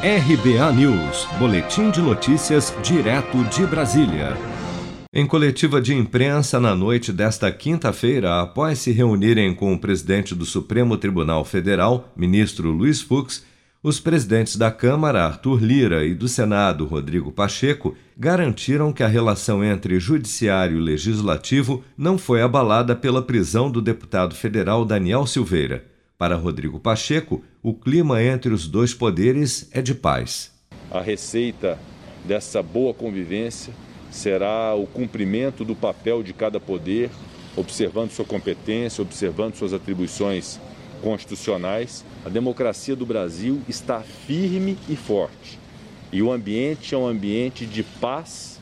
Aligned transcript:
RBA 0.00 0.72
News, 0.74 1.26
Boletim 1.40 1.90
de 1.90 2.00
Notícias, 2.00 2.72
direto 2.84 3.42
de 3.46 3.66
Brasília. 3.66 4.36
Em 5.12 5.26
coletiva 5.26 5.80
de 5.80 5.92
imprensa 5.92 6.60
na 6.60 6.72
noite 6.72 7.12
desta 7.12 7.50
quinta-feira, 7.50 8.40
após 8.40 8.78
se 8.78 8.92
reunirem 8.92 9.52
com 9.52 9.74
o 9.74 9.78
presidente 9.78 10.36
do 10.36 10.46
Supremo 10.46 10.96
Tribunal 10.96 11.44
Federal, 11.44 12.12
ministro 12.16 12.70
Luiz 12.70 13.00
Fux, 13.00 13.44
os 13.82 13.98
presidentes 13.98 14.54
da 14.54 14.70
Câmara, 14.70 15.24
Arthur 15.24 15.60
Lira, 15.60 16.04
e 16.04 16.14
do 16.14 16.28
Senado, 16.28 16.84
Rodrigo 16.84 17.32
Pacheco, 17.32 17.96
garantiram 18.16 18.92
que 18.92 19.02
a 19.02 19.08
relação 19.08 19.64
entre 19.64 19.98
Judiciário 19.98 20.78
e 20.78 20.80
Legislativo 20.80 21.82
não 21.96 22.16
foi 22.16 22.40
abalada 22.40 22.94
pela 22.94 23.20
prisão 23.20 23.68
do 23.68 23.82
deputado 23.82 24.36
federal 24.36 24.84
Daniel 24.84 25.26
Silveira. 25.26 25.97
Para 26.18 26.34
Rodrigo 26.34 26.80
Pacheco, 26.80 27.44
o 27.62 27.72
clima 27.72 28.20
entre 28.20 28.52
os 28.52 28.66
dois 28.66 28.92
poderes 28.92 29.68
é 29.70 29.80
de 29.80 29.94
paz. 29.94 30.52
A 30.90 31.00
receita 31.00 31.78
dessa 32.24 32.60
boa 32.60 32.92
convivência 32.92 33.72
será 34.10 34.74
o 34.74 34.84
cumprimento 34.84 35.64
do 35.64 35.76
papel 35.76 36.24
de 36.24 36.32
cada 36.32 36.58
poder, 36.58 37.08
observando 37.56 38.10
sua 38.10 38.24
competência, 38.24 39.00
observando 39.00 39.54
suas 39.54 39.72
atribuições 39.72 40.58
constitucionais. 41.02 42.04
A 42.26 42.28
democracia 42.28 42.96
do 42.96 43.06
Brasil 43.06 43.62
está 43.68 44.00
firme 44.00 44.76
e 44.88 44.96
forte. 44.96 45.56
E 46.12 46.20
o 46.20 46.32
ambiente 46.32 46.96
é 46.96 46.98
um 46.98 47.06
ambiente 47.06 47.64
de 47.64 47.84
paz 47.84 48.58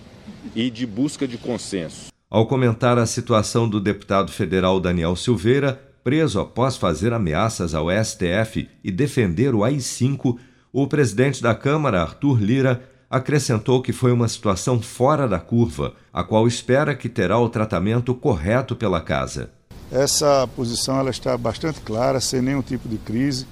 e 0.55 0.69
de 0.69 0.85
busca 0.87 1.27
de 1.27 1.39
consenso. 1.39 2.09
Ao 2.29 2.47
comentar 2.47 2.99
a 2.99 3.07
situação 3.07 3.67
do 3.67 3.81
deputado 3.81 4.31
federal 4.31 4.79
Daniel 4.79 5.17
Silveira, 5.17 5.81
preso 6.07 6.39
após 6.39 6.77
fazer 6.77 7.13
ameaças 7.13 7.75
ao 7.75 7.89
STF 7.91 8.69
e 8.85 8.93
defender 8.93 9.57
o 9.57 9.65
AI-5, 9.65 10.39
o 10.73 10.87
presidente 10.87 11.43
da 11.43 11.53
Câmara, 11.53 12.01
Arthur 12.01 12.41
Lira, 12.41 12.89
acrescentou 13.11 13.83
que 13.83 13.93
foi 13.93 14.13
uma 14.13 14.29
situação 14.29 14.81
fora 14.81 15.27
da 15.27 15.41
curva, 15.41 15.95
a 16.13 16.23
qual 16.23 16.47
espera 16.47 16.95
que 16.95 17.09
terá 17.09 17.41
o 17.41 17.49
tratamento 17.49 18.15
correto 18.15 18.77
pela 18.77 19.01
casa. 19.01 19.51
Essa 19.91 20.49
posição 20.55 21.01
ela 21.01 21.11
está 21.11 21.37
bastante 21.37 21.81
clara, 21.81 22.21
sem 22.21 22.41
nenhum 22.41 22.63
tipo 22.63 22.89
de 22.89 22.99
crise. 22.99 23.45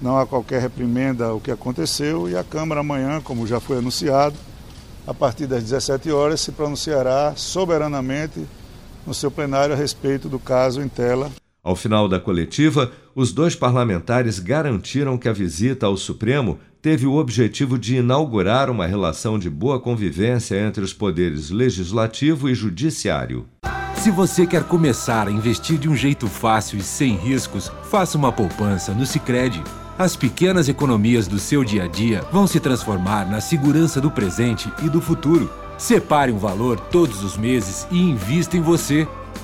Não 0.00 0.16
há 0.16 0.26
qualquer 0.26 0.62
reprimenda 0.62 1.26
ao 1.26 1.40
que 1.40 1.50
aconteceu 1.50 2.26
e 2.26 2.34
a 2.34 2.42
Câmara 2.42 2.80
amanhã, 2.80 3.20
como 3.20 3.46
já 3.46 3.60
foi 3.60 3.76
anunciado, 3.76 4.36
a 5.06 5.12
partir 5.12 5.46
das 5.46 5.62
17 5.62 6.10
horas 6.10 6.40
se 6.40 6.52
pronunciará 6.52 7.34
soberanamente 7.36 8.48
no 9.06 9.12
seu 9.12 9.30
plenário 9.30 9.74
a 9.74 9.76
respeito 9.76 10.26
do 10.26 10.38
caso 10.38 10.80
em 10.80 10.88
tela 10.88 11.30
ao 11.62 11.76
final 11.76 12.08
da 12.08 12.18
coletiva, 12.18 12.90
os 13.14 13.32
dois 13.32 13.54
parlamentares 13.54 14.40
garantiram 14.40 15.16
que 15.16 15.28
a 15.28 15.32
visita 15.32 15.86
ao 15.86 15.96
Supremo 15.96 16.58
teve 16.80 17.06
o 17.06 17.14
objetivo 17.14 17.78
de 17.78 17.96
inaugurar 17.96 18.68
uma 18.68 18.86
relação 18.86 19.38
de 19.38 19.48
boa 19.48 19.78
convivência 19.78 20.56
entre 20.56 20.82
os 20.82 20.92
poderes 20.92 21.50
legislativo 21.50 22.50
e 22.50 22.54
judiciário. 22.54 23.46
Se 23.94 24.10
você 24.10 24.44
quer 24.44 24.64
começar 24.64 25.28
a 25.28 25.30
investir 25.30 25.78
de 25.78 25.88
um 25.88 25.94
jeito 25.94 26.26
fácil 26.26 26.80
e 26.80 26.82
sem 26.82 27.14
riscos, 27.14 27.70
faça 27.84 28.18
uma 28.18 28.32
poupança 28.32 28.92
no 28.92 29.06
Sicredi. 29.06 29.62
As 29.96 30.16
pequenas 30.16 30.68
economias 30.68 31.28
do 31.28 31.38
seu 31.38 31.62
dia 31.62 31.84
a 31.84 31.86
dia 31.86 32.22
vão 32.32 32.48
se 32.48 32.58
transformar 32.58 33.30
na 33.30 33.40
segurança 33.40 34.00
do 34.00 34.10
presente 34.10 34.68
e 34.82 34.88
do 34.88 35.00
futuro. 35.00 35.48
Separe 35.78 36.32
um 36.32 36.38
valor 36.38 36.80
todos 36.80 37.22
os 37.22 37.36
meses 37.36 37.86
e 37.92 38.00
invista 38.00 38.56
em 38.56 38.60
você. 38.60 39.06